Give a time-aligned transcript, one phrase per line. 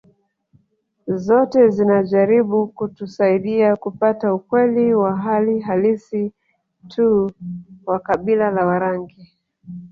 [1.15, 6.31] Zote zinajaribu kutusaidia kupata ukweli wa hali halisi
[6.87, 7.31] tu
[7.85, 9.33] wa kabila la Warangi